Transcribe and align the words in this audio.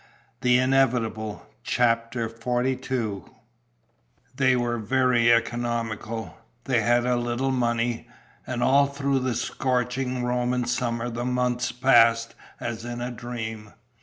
And 0.41 0.49
he 0.49 0.57
set 0.57 0.91
to 0.93 1.09
work. 1.09 1.39
CHAPTER 1.61 2.27
XLII 2.27 3.21
They 4.35 4.55
were 4.55 4.79
very 4.79 5.31
economical; 5.31 6.37
they 6.63 6.81
had 6.81 7.05
a 7.05 7.15
little 7.17 7.51
money; 7.51 8.07
and 8.47 8.63
all 8.63 8.87
through 8.87 9.19
the 9.19 9.35
scorching 9.35 10.23
Roman 10.23 10.65
summer 10.65 11.07
the 11.11 11.23
months 11.25 11.71
passed 11.71 12.33
as 12.59 12.83
in 12.83 12.99
a 12.99 13.11
dream. 13.11 13.73